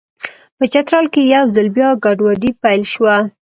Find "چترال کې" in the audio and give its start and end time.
0.73-1.21